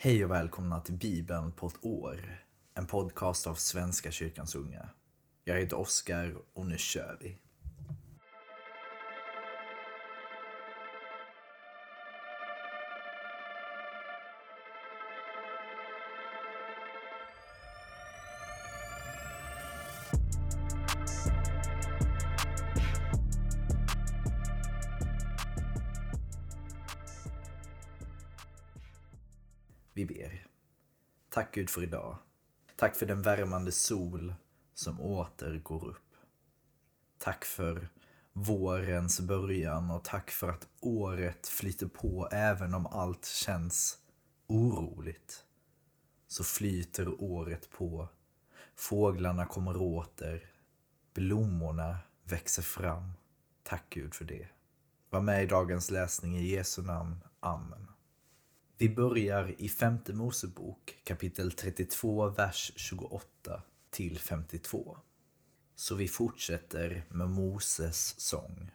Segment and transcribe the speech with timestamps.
[0.00, 2.44] Hej och välkomna till Bibeln på ett år.
[2.74, 4.88] En podcast av Svenska kyrkans unga.
[5.44, 7.38] Jag heter Oskar och nu kör vi.
[29.98, 30.46] Vi ber.
[31.28, 32.18] Tack Gud för idag.
[32.76, 34.34] Tack för den värmande sol
[34.74, 36.14] som åter går upp.
[37.18, 37.88] Tack för
[38.32, 43.98] vårens början och tack för att året flyter på även om allt känns
[44.46, 45.44] oroligt.
[46.26, 48.08] Så flyter året på.
[48.74, 50.50] Fåglarna kommer åter.
[51.14, 53.12] Blommorna växer fram.
[53.62, 54.48] Tack Gud för det.
[55.10, 57.24] Var med i dagens läsning i Jesu namn.
[57.40, 57.97] Amen.
[58.80, 64.98] Vi börjar i femte Mosebok kapitel 32, vers 28 till 52.
[65.74, 68.70] Så vi fortsätter med Moses sång.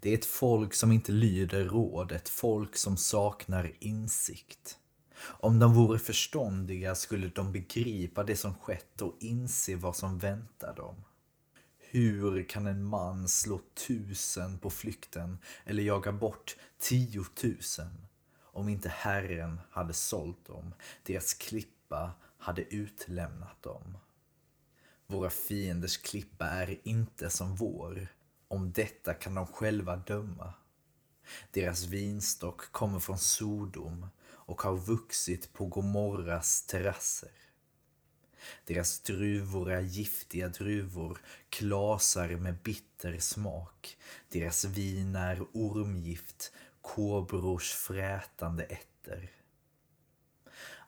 [0.00, 4.78] Det är ett folk som inte lyder råd, ett folk som saknar insikt.
[5.22, 10.76] Om de vore förståndiga skulle de begripa det som skett och inse vad som väntar
[10.76, 11.04] dem.
[11.78, 18.06] Hur kan en man slå tusen på flykten eller jaga bort tiotusen
[18.52, 23.98] om inte Herren hade sålt dem, deras klippa hade utlämnat dem.
[25.06, 28.08] Våra fienders klippa är inte som vår,
[28.48, 30.54] om detta kan de själva döma.
[31.50, 37.30] Deras vinstock kommer från Sodom och har vuxit på Gomorras terrasser.
[38.64, 43.96] Deras druvor är giftiga druvor, klasar med bitter smak.
[44.28, 49.30] Deras vin är ormgift, kobrors frätande ätter.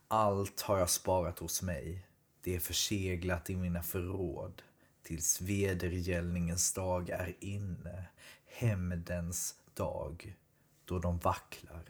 [0.09, 2.07] Allt har jag sparat hos mig,
[2.41, 4.63] det är förseglat i mina förråd
[5.03, 8.05] tills vedergällningens dag är inne,
[8.47, 10.37] hämndens dag,
[10.85, 11.85] då de vacklar.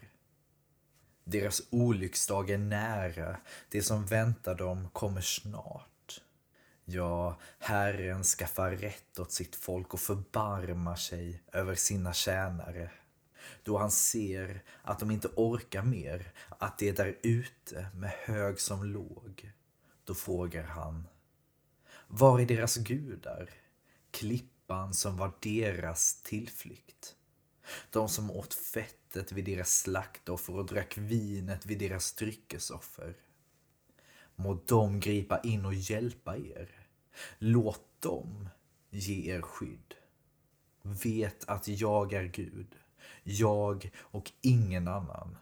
[1.24, 3.36] Deras olycksdag är nära,
[3.68, 6.20] det som väntar dem kommer snart.
[6.84, 12.90] Ja, Herren skaffar rätt åt sitt folk och förbarmar sig över sina tjänare
[13.64, 18.60] då han ser att de inte orkar mer, att det är där ute med hög
[18.60, 19.52] som låg.
[20.04, 21.08] Då frågar han,
[22.06, 23.50] var är deras gudar?
[24.10, 27.16] Klippan som var deras tillflykt.
[27.90, 33.16] De som åt fettet vid deras slaktoffer och drack vinet vid deras dryckesoffer.
[34.36, 36.86] Må de gripa in och hjälpa er.
[37.38, 38.48] Låt dem
[38.90, 39.94] ge er skydd.
[40.82, 42.76] Vet att jag är Gud
[43.22, 45.36] jag och ingen annan.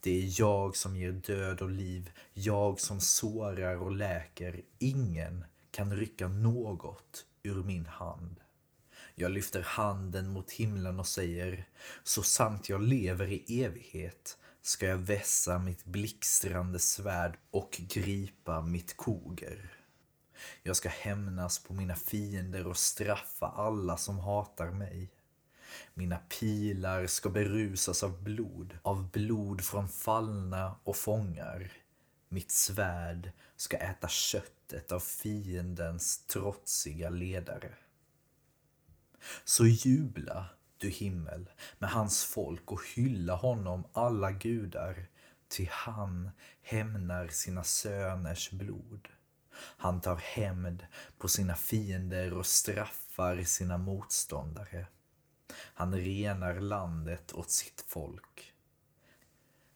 [0.00, 4.62] Det är jag som ger död och liv, jag som sårar och läker.
[4.78, 8.40] Ingen kan rycka något ur min hand.
[9.14, 11.68] Jag lyfter handen mot himlen och säger,
[12.02, 18.96] så sant jag lever i evighet ska jag vässa mitt blixtrande svärd och gripa mitt
[18.96, 19.72] koger.
[20.62, 25.10] Jag ska hämnas på mina fiender och straffa alla som hatar mig.
[25.94, 31.72] Mina pilar ska berusas av blod, av blod från fallna och fångar.
[32.28, 37.74] Mitt svärd ska äta köttet av fiendens trotsiga ledare.
[39.44, 40.46] Så jubla,
[40.78, 45.06] du himmel, med hans folk och hylla honom, alla gudar,
[45.48, 46.30] ty han
[46.62, 49.08] hämnar sina söners blod.
[49.58, 50.86] Han tar hämnd
[51.18, 54.86] på sina fiender och straffar sina motståndare.
[55.54, 58.52] Han renar landet åt sitt folk.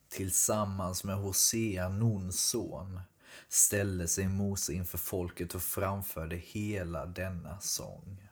[0.08, 3.00] Tillsammans med Hosea, Nuns son,
[3.48, 8.28] ställde sig Mose inför folket och framförde hela denna sång.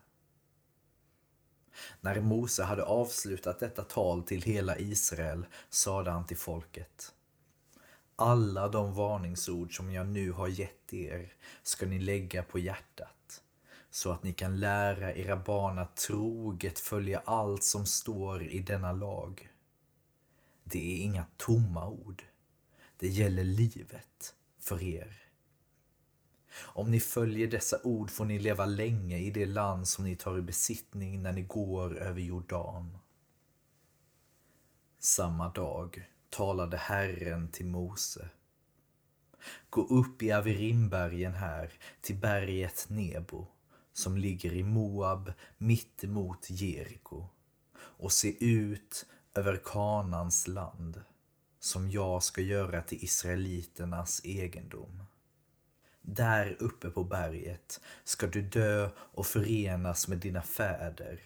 [2.01, 7.15] När Mose hade avslutat detta tal till hela Israel sade han till folket
[8.21, 11.33] alla de varningsord som jag nu har gett er
[11.63, 13.43] ska ni lägga på hjärtat
[13.91, 18.93] så att ni kan lära era barn att troget följa allt som står i denna
[18.93, 19.49] lag.
[20.65, 22.25] Det är inga tomma ord.
[22.97, 25.23] Det gäller livet för er.
[26.61, 30.39] Om ni följer dessa ord får ni leva länge i det land som ni tar
[30.39, 32.99] i besittning när ni går över Jordan.
[34.99, 38.29] Samma dag talade Herren till Mose.
[39.71, 43.47] Gå upp i Avirimbergen här, till berget Nebo
[43.99, 47.27] som ligger i Moab mitt emot Jeriko
[47.79, 51.03] och se ut över Kanans land.
[51.61, 55.05] som jag ska göra till israeliternas egendom.
[56.01, 61.21] Där uppe på berget ska du dö och förenas med dina fäder,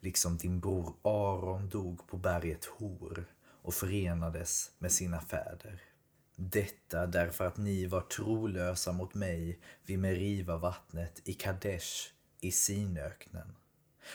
[0.00, 3.26] liksom din bror Aron dog på berget Hor
[3.62, 5.93] och förenades med sina fäder.
[6.36, 13.56] Detta därför att ni var trolösa mot mig vid Meriva-vattnet i Kadesh i Sinöknen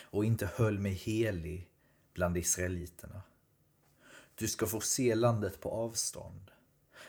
[0.02, 1.70] och inte höll mig helig
[2.14, 3.22] bland israeliterna.
[4.36, 6.52] Du ska få se landet på avstånd,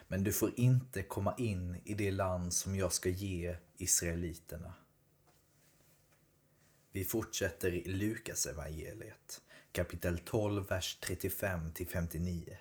[0.09, 4.75] men du får inte komma in i det land som jag ska ge israeliterna.
[6.93, 9.43] Vi fortsätter i Lukas evangeliet,
[9.73, 12.57] kapitel 12, vers 35 till 59.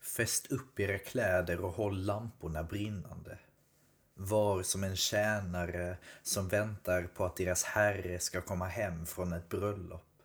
[0.00, 3.38] Fäst upp era kläder och håll lamporna brinnande.
[4.14, 9.48] Var som en tjänare som väntar på att deras herre ska komma hem från ett
[9.48, 10.22] bröllop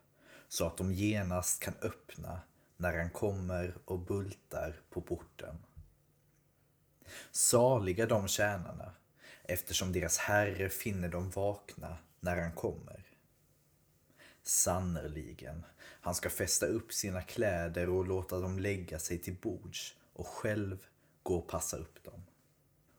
[0.48, 2.40] så att de genast kan öppna
[2.76, 5.56] när han kommer och bultar på porten.
[7.30, 8.92] Saliga de tjänarna
[9.44, 13.05] eftersom deras herre finner dem vakna när han kommer.
[14.48, 20.26] Sannerligen, han ska fästa upp sina kläder och låta dem lägga sig till bords och
[20.26, 20.86] själv
[21.22, 22.22] gå och passa upp dem.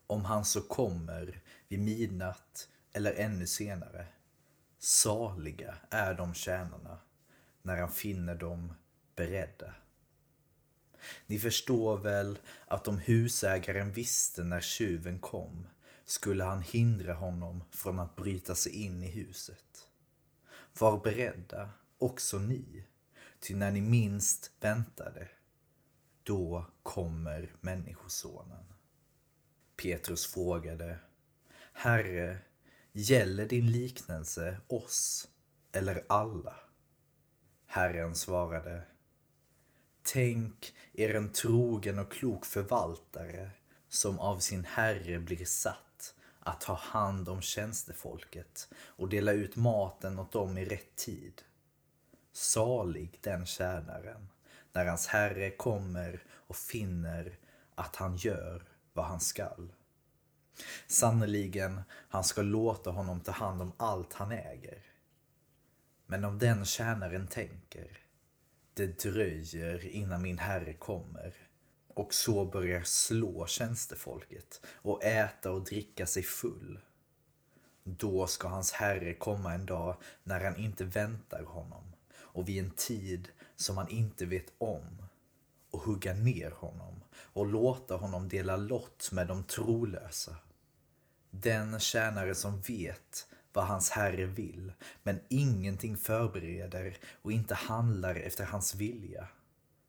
[0.08, 4.08] Om han så kommer vid midnatt eller ännu senare,
[4.80, 6.98] saliga är de tjänarna
[7.62, 8.74] när han finner dem
[9.16, 9.74] beredda.
[11.28, 15.68] Ni förstår väl att om husägaren visste när tjuven kom
[16.06, 19.67] skulle han hindra honom från att bryta sig in i huset.
[20.80, 22.84] Var beredda, också ni,
[23.40, 25.30] ty när ni minst väntade,
[26.24, 28.74] då kommer Människosonen.
[29.76, 31.00] Petrus frågade,
[31.74, 32.38] Herre,
[32.92, 35.28] gäller din liknelse oss
[35.72, 36.56] eller alla?
[37.66, 38.84] Herren svarade,
[40.14, 43.52] Tänk er en trogen och klok förvaltare
[43.90, 45.87] som av sin herre blir satt
[46.48, 51.42] att ta hand om tjänstefolket och dela ut maten åt dem i rätt tid.
[52.32, 54.30] Salig den tjänaren
[54.74, 57.38] när hans herre kommer och finner
[57.76, 58.64] att han gör
[58.94, 59.74] vad han skall.
[60.88, 64.84] Sannerligen, han ska låta honom ta hand om allt han äger.
[66.06, 68.00] Men om den tjänaren tänker,
[68.74, 71.47] det dröjer innan min herre kommer
[71.98, 76.80] och så börjar slå tjänstefolket och äta och dricka sig full.
[77.84, 81.84] Då ska hans herre komma en dag när han inte väntar honom
[82.16, 85.04] och vid en tid som han inte vet om
[85.72, 90.36] och hugga ner honom och låta honom dela lott med de trolösa.
[91.30, 94.74] Den tjänare som vet vad hans herre vill,
[95.04, 99.28] men ingenting förbereder och inte handlar efter hans vilja.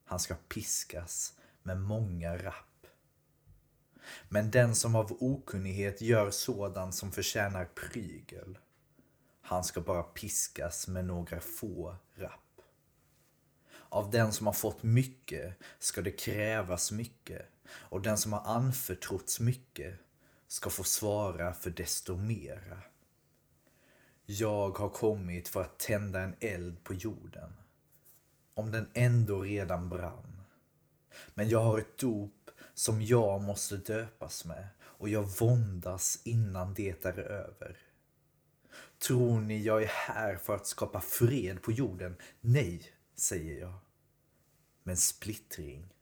[0.05, 1.35] Han ska piskas
[1.69, 2.87] med många rapp.
[4.29, 8.59] Men den som av okunnighet gör sådant som förtjänar prygel,
[9.41, 12.61] han ska bara piskas med några få rapp.
[13.89, 19.41] Av den som har fått mycket ska det krävas mycket och den som har anförtrotts
[19.41, 19.95] mycket
[20.47, 22.83] ska få svara för desto mera.
[24.27, 27.53] Jag har kommit för att tända en eld på jorden.
[28.55, 30.38] Om den ändå redan brann.
[31.35, 37.05] Men jag har ett dop som jag måste döpas med och jag våndas innan det
[37.05, 37.77] är över.
[38.99, 42.17] Tror ni jag är här för att skapa fred på jorden?
[42.41, 43.75] Nej, säger jag.
[44.83, 45.95] Men splittring.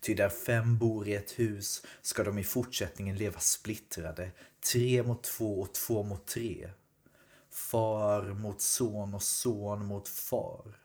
[0.00, 4.30] Ty där fem bor i ett hus ska de i fortsättningen leva splittrade,
[4.72, 6.70] tre mot två och två mot tre.
[7.50, 10.80] Far mot son och son mot far.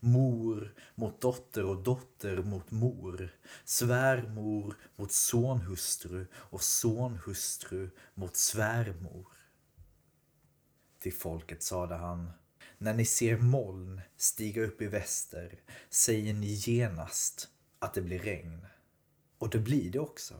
[0.00, 3.34] Mor mot dotter och dotter mot mor.
[3.64, 9.26] Svärmor mot sonhustru och sonhustru mot svärmor.
[10.98, 12.30] Till folket sade han
[12.78, 15.60] när ni ser moln stiga upp i väster
[15.90, 18.66] säger ni genast att det blir regn.
[19.38, 20.34] Och det blir det också.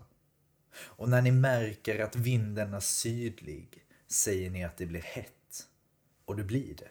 [0.72, 5.68] Och när ni märker att vinden är sydlig säger ni att det blir hett.
[6.24, 6.90] Och det blir det.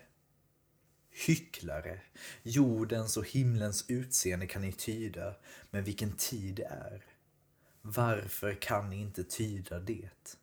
[1.27, 1.99] Hycklare,
[2.43, 5.35] jordens och himlens utseende kan ni tyda,
[5.69, 7.05] men vilken tid det är.
[7.81, 10.37] Varför kan ni inte tyda det?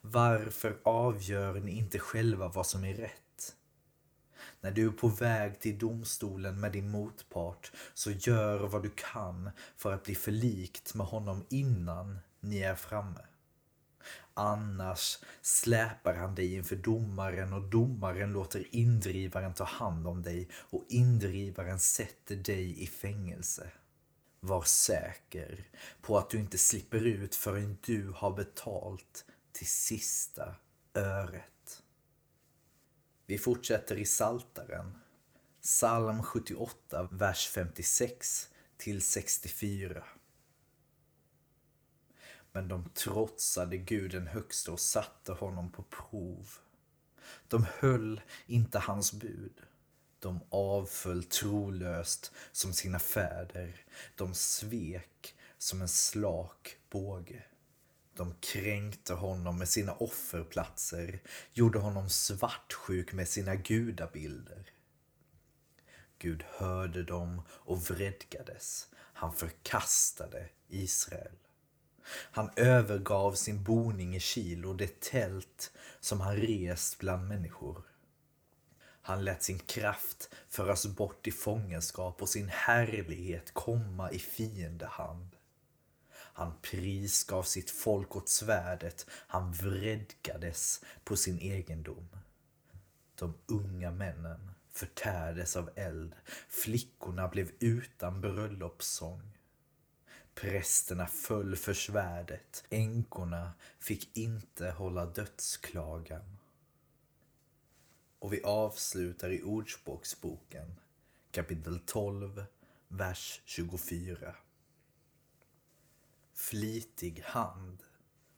[0.00, 3.56] Varför avgör ni inte själva vad som är rätt?
[4.60, 9.50] När du är på väg till domstolen med din motpart så gör vad du kan
[9.76, 13.20] för att bli förlikt med honom innan ni är framme.
[14.34, 20.84] Annars släpar han dig inför domaren och domaren låter indrivaren ta hand om dig och
[20.88, 23.70] indrivaren sätter dig i fängelse.
[24.40, 25.64] Var säker
[26.02, 30.54] på att du inte slipper ut förrän du har betalt till sista
[30.94, 31.82] öret.
[33.26, 34.98] Vi fortsätter i Saltaren.
[35.62, 40.04] Psalm 78, vers 56 till 64.
[42.60, 46.48] Men de trotsade guden högste och satte honom på prov.
[47.48, 49.62] De höll inte hans bud.
[50.18, 53.84] De avföll trolöst som sina fäder.
[54.14, 57.42] De svek som en slak båge.
[58.14, 61.20] De kränkte honom med sina offerplatser,
[61.52, 64.70] gjorde honom svartsjuk med sina gudabilder.
[66.18, 68.88] Gud hörde dem och vredgades.
[68.94, 71.36] Han förkastade Israel.
[72.10, 77.82] Han övergav sin boning i Kil och det tält som han rest bland människor.
[79.02, 85.36] Han lät sin kraft föras bort i fångenskap och sin härlighet komma i fiendehand.
[86.12, 92.08] Han prisgav sitt folk åt svärdet, han vredgades på sin egendom.
[93.14, 96.14] De unga männen förtärdes av eld,
[96.48, 99.38] flickorna blev utan bröllopssång.
[100.40, 106.38] Prästerna föll för svärdet, änkorna fick inte hålla dödsklagan.
[108.18, 110.80] Och vi avslutar i Ordspråksboken
[111.30, 112.44] kapitel 12,
[112.88, 114.36] vers 24.
[116.34, 117.82] Flitig hand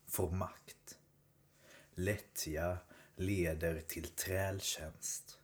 [0.07, 0.99] får makt.
[1.95, 2.79] Lättja
[3.17, 5.39] leder till trältjänst.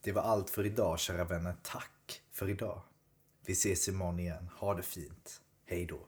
[0.00, 1.56] Det var allt för idag kära vänner.
[1.62, 2.82] Tack för idag.
[3.46, 4.50] Vi ses imorgon igen.
[4.56, 5.40] Ha det fint.
[5.64, 5.98] Hej då.